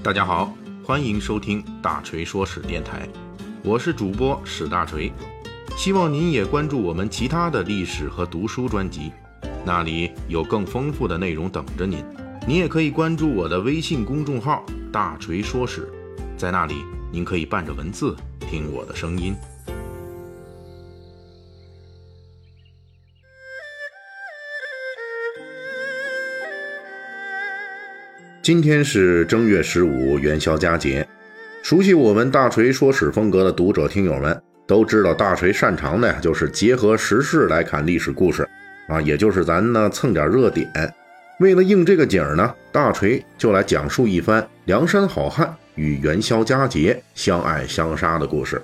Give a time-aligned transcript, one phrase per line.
[0.00, 0.54] 大家好，
[0.84, 3.06] 欢迎收听大锤说史电台，
[3.64, 5.12] 我是主播史大锤，
[5.76, 9.10] 希望您也关注我们其他的历史和读书专辑，
[9.66, 12.02] 那里有更丰富的内容等着您。
[12.46, 15.92] 您也可以关注我的微信公众号“大锤说史”，
[16.38, 16.76] 在那里
[17.10, 19.34] 您可以伴着文字听我的声音。
[28.48, 31.06] 今天是正月十五元宵佳节，
[31.62, 38.48] 熟悉我们大锤说史风格的读者听友们都知道，大锤擅长的呀就是结合时事来看历史故事
[38.88, 40.66] 啊，也就是咱呢蹭点热点。
[41.40, 48.56] 为了应这个景儿呢，大锤就来讲述一番梁山好汉与元宵佳节相爱相杀的故事。《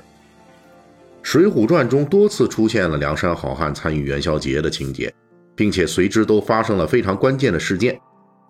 [1.23, 5.13] 水浒传》中多次出现了梁山好汉参与元宵节的情节，
[5.55, 8.01] 并且随之都发生了非常关键的事件。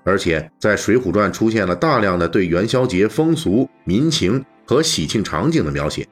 [0.04, 6.06] 而且在《水浒传》出现了大量的对元宵节风俗民情和喜庆场景的描写，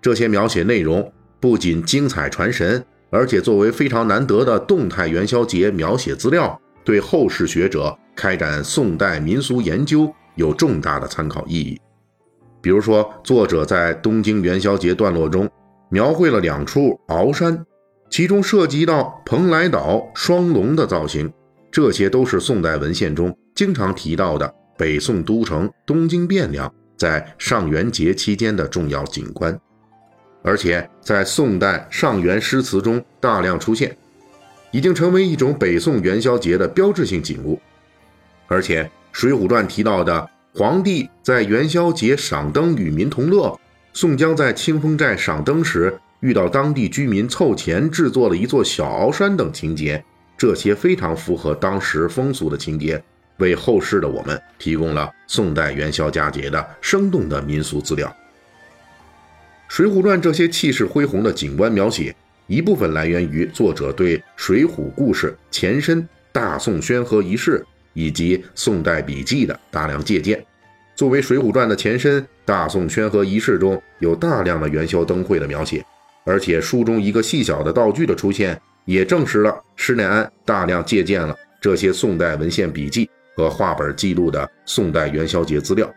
[0.00, 11.80] 这些描写内容不仅精彩传神，而且作为非常难得的动态元宵节描写资料，对后世学者开展宋代民俗研究有重大的参考意义。
[12.60, 15.48] 比如说，作者在东京元宵节段落中
[15.88, 17.64] 描绘了两处鳌山，
[18.10, 21.32] 其中涉及到蓬莱岛双龙的造型。
[21.72, 29.60] 这些都是宋代文献中经常提到的北宋都城东京汴梁在上元节期间的重要景观，
[30.42, 33.94] 而且在宋代上元诗词中大量出现，
[34.70, 37.60] 已经成为一种北宋元宵节的标志性景物。
[38.46, 43.60] 而且《水浒传》提到的皇帝在元宵节赏灯与民同乐，
[43.92, 50.02] 宋江在清风寨赏灯时遇到当地居民凑钱制作了一座小鳌山等情节。
[50.38, 53.04] 这些非常符合当时风俗的情节，
[53.40, 58.06] 为后世的我们提供了宋代元宵佳节的生动的民俗资料。
[59.66, 62.14] 《水浒传》这些气势恢宏的景观描写，
[62.46, 70.40] 一部分来源于作者对水浒故事前身大宋宣和仪式以及宋代笔记的大量借鉴。
[70.94, 75.84] 作为《水浒传》的前身，大宋宣和仪式中有大量的元宵灯会的描写，
[76.24, 78.60] 而且书中一个细小的道具的出现。
[78.86, 85.92] 也证实了施耐庵大量借鉴了这些宋代文献笔记和画本记录的宋代元宵节资料。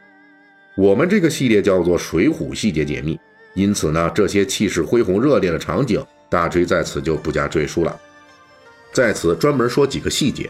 [0.75, 3.15] 我们这个系列叫做《水浒细节解密》，
[3.53, 7.99] 因此呢，这些气势恢宏、热烈的场景，大锤在此就不加赘述了。
[8.91, 10.49] 在此专门说几个细节。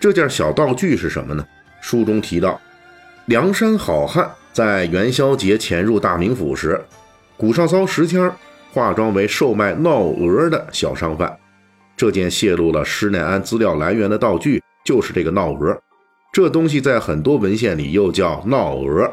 [0.00, 1.46] 这件小道具是什么呢？
[1.80, 2.60] 书中提到，
[3.26, 6.80] 梁山好汉在元宵节潜入大名府时，
[7.36, 8.32] 古少骚石谦
[8.72, 11.38] 化妆为售卖闹鹅的小商贩。
[11.96, 15.80] 这件泄露了施耐庵资料来源的道具就是这个闹鹅，
[16.32, 19.08] 这东西在很多文献里又叫闹鹅。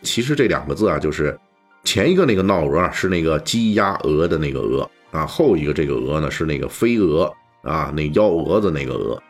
[0.00, 1.38] 其实这两个字啊，就是
[1.84, 7.30] 前一个那个闹鹅是那个鸡鸭鹅的那个鹅啊，后一个这个鹅呢是那个飞蛾
[7.62, 9.22] 啊，那幺蛾子那个蛾。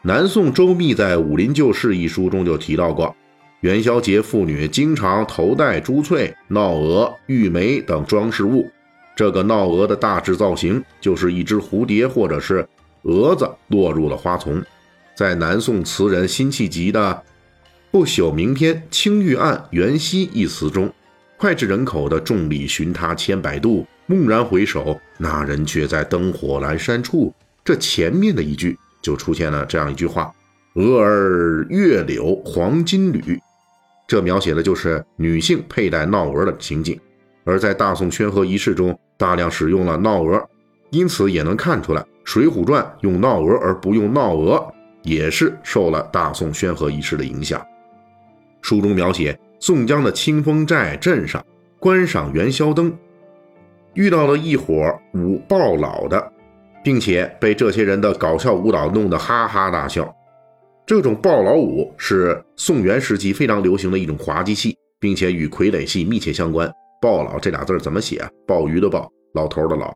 [0.00, 3.14] 南宋周密在《武林旧事》一书中就提到过，
[3.60, 8.66] 元宵节妇女经常头戴珠翠、闹鹅、玉梅等装饰物。
[9.14, 12.66] 这个闹鹅的大致造型就是一只蝴蝶或者是
[13.02, 14.62] 蛾子落入了花丛。
[15.16, 17.00] 在南宋词人辛弃疾的
[17.90, 20.92] 《不朽名篇·青玉案·元夕》一词中，
[21.38, 27.32] 脍炙人口的“众里寻他千百度，蓦然回首，那人却在灯火阑珊处”，
[27.64, 30.30] 这前面的一句就出现了这样一句话
[30.76, 33.40] ：“蛾儿月柳黄金缕”，
[34.06, 37.00] 这描写的就是女性佩戴闹蛾的情景。
[37.44, 40.46] 而在大宋宣和仪式中，大量使用了闹蛾，
[40.90, 44.74] 因此也能看出来，《水浒传》用闹蛾而不用闹蛾，
[45.06, 47.64] 也是受了大宋宣和仪式的影响。
[48.60, 51.42] 书中描写宋江的清风寨镇上
[51.78, 52.92] 观赏元宵灯，
[53.94, 56.32] 遇到了一伙舞抱老的，
[56.82, 60.12] 并且被这些人的搞笑舞蹈弄得哈哈大笑。
[60.84, 66.70] 这种抱老舞是宋元时期非常流行的一种滑稽戏，并且与傀儡戏密切相关。
[67.00, 68.28] 抱老这俩字怎么写啊？
[68.46, 69.94] 鲍鱼的鲍，老头的老。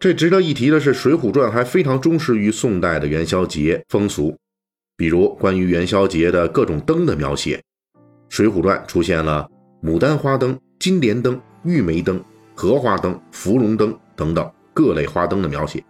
[0.00, 4.36] 这值得一提的是，《水浒传》还非常忠实于宋代的元宵节风俗，
[4.96, 7.56] 比如关于元宵节的各种灯的描写，
[8.28, 9.48] 《水浒传》出现了
[9.82, 12.22] 牡丹花灯、金莲灯、玉梅灯、
[12.54, 15.82] 荷花灯、芙蓉灯等等各类花灯的描写。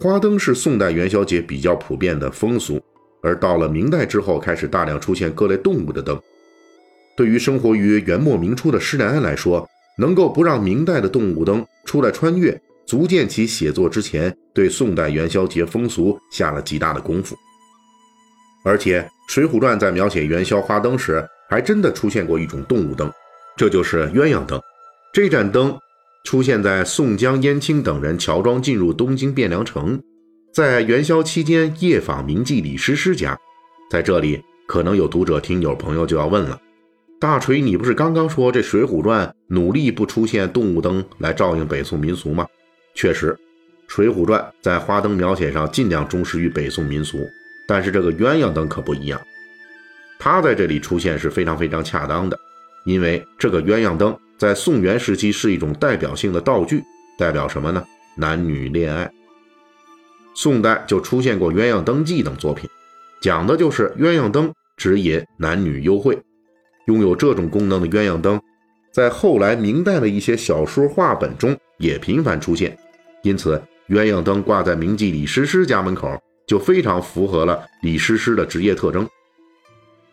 [0.00, 2.80] 花灯是宋代元宵节比较普遍的风俗，
[3.22, 6.18] 而到了明代之后，开始大量出现各类动物的灯。
[7.14, 9.68] 对于生活于元末明初的施耐庵来说，
[9.98, 17.36] 能够不让明代的动物灯出来穿越，足见其写作之前对宋代元宵节风俗下了极大的功夫。
[18.64, 23.12] 而且，《水浒传》在描写元宵花灯时，还真的出现过一种动物灯，
[23.56, 24.60] 这就是鸳鸯灯。
[25.12, 25.78] 这盏灯
[26.24, 30.00] 出现在宋江、燕青等人乔装进入东京汴梁城，
[30.54, 33.38] 在元宵期间夜访名妓李师师家。
[33.90, 36.58] 在这里，可能有读者、听友、朋友就要问了：
[37.20, 42.46] 大锤，你不是刚刚说这《水浒传》努力不出现动物灯来照应北宋民俗吗？
[42.94, 43.32] 确实，
[43.86, 47.28] 《水浒传》在花灯描写上尽量忠实于北宋民俗，
[47.66, 49.20] 但是这个鸳鸯灯可不一样，
[50.18, 52.38] 它在这里出现是非常非常恰当的，
[52.84, 56.82] 因为这个鸳鸯灯在宋元时期是一种代表性的道具，
[57.18, 57.84] 代表什么呢？
[58.16, 59.10] 男女恋爱。
[60.34, 62.68] 宋代就出现过《鸳鸯灯记》等作品。
[63.20, 66.20] 讲的就是鸳鸯灯指引男女幽会，
[66.86, 68.40] 拥有这种功能的鸳鸯灯，
[68.92, 72.76] 在后来明代的一些小说话本中也频繁出现，
[73.24, 76.16] 因此鸳鸯灯挂在名妓李师师家门口，
[76.46, 79.08] 就非常符合了李师师的职业特征。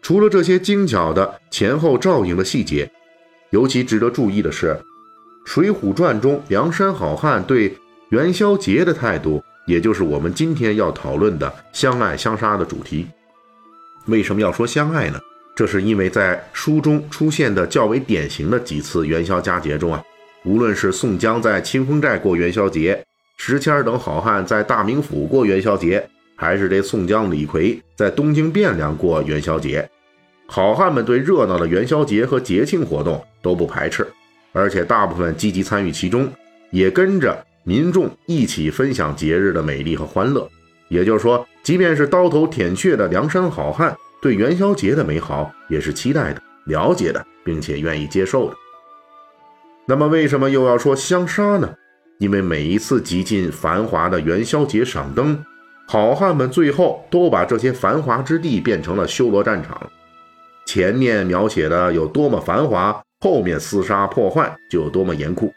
[0.02, 2.90] 除了这些精巧的前后照应的细节，
[3.52, 4.68] 尤其值得注意的是，
[5.46, 7.78] 《水浒传》中梁山好汉对
[8.10, 9.44] 元宵节的态度。
[9.68, 13.08] 也就是我们今天要讨论的相爱相杀的主题。
[14.08, 15.20] 为什么要说相爱呢？
[15.56, 20.04] 这是因为在书中出现的较为典型的几次元宵佳节中啊，
[20.44, 23.04] 无论是宋江在清风寨过元宵节，
[23.38, 29.90] 石谦等好汉在大名府过元宵节，还是这宋江、李逵在东京汴梁过元宵节，
[30.48, 34.08] 好汉们对热闹的元宵节和节庆活动都不排斥，
[34.52, 36.32] 而且大部分积极参与其中，
[36.72, 37.46] 也跟着。
[37.64, 40.50] 民众一起分享节日的美丽和欢乐，
[40.88, 48.56] 也就是说，即便是刀头舔血的梁山好汉，对元宵节的美好也是期待的、了解的，并且愿意接受的。
[49.92, 51.70] 那么，为什么又要说相杀呢？
[52.18, 55.44] 因为每一次极尽繁华的元宵节赏灯，
[55.86, 59.92] 好汉们最后都把这些繁华之地变成了修罗战场，
[60.66, 65.54] 前面描写的有多么繁华，后面厮杀破坏就有多么严酷。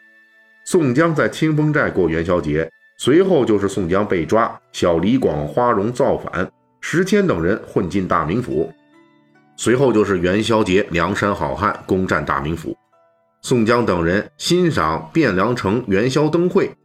[0.65, 6.45] 宋江在清风寨过元宵节，随后就是宋江被抓，小李广、花荣造反，
[6.81, 8.69] 石谦等人混进大名府，
[9.55, 12.75] 随后就是元宵节，梁山好汉攻占大名府，
[13.45, 16.75] 宋江等人欣赏汴梁城元宵灯会，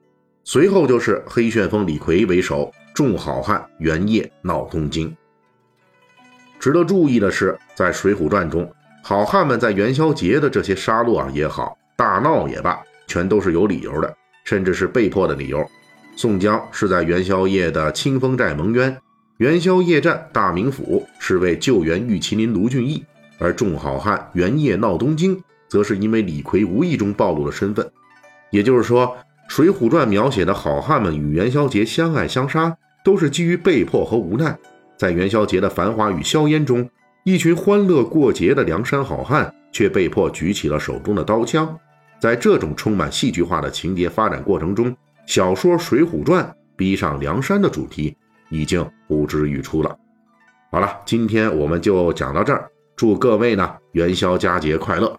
[0.45, 5.17] 随后就是黑旋风李逵为首，众好汉元夜闹东京。
[6.59, 8.71] 值得注意的是，在《水浒传》中，
[9.03, 12.79] 好汉们在元宵节的这些杀戮啊也好，大闹也罢。
[13.07, 14.15] 全都是有理由的，
[14.45, 15.67] 甚至是被迫的理由。
[16.15, 18.95] 宋江是在元宵夜的清风寨蒙冤，
[19.39, 23.03] 元宵夜战大名府是为救援玉麒麟卢俊义，
[23.39, 27.91] 而众好汉元夜闹东京，则是因为李逵无意中暴露了身份。
[28.51, 29.07] 也就是说，
[29.49, 34.59] 《水浒传》描写的好汉们与元宵节相爱相杀，都是基于被迫和无奈。
[34.99, 36.87] 在元宵节的繁华与硝烟中，
[37.25, 41.79] 一群欢乐过节的梁山好汉却被迫举起了手中的刀枪。
[42.19, 44.95] 在这种充满戏剧化的情节发展过程中，
[45.25, 46.45] 小说《水浒传》
[46.77, 48.15] 逼上梁山的主题
[48.51, 49.97] 已经呼之欲出了。
[50.71, 55.19] 好了，今天我们就讲到这儿，祝各位呢元宵佳节快乐，